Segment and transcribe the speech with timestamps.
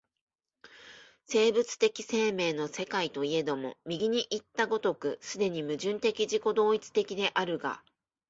[1.27, 7.83] 生物的生命の世界といえども、右にいった如く既に矛盾的自己同一的であるが、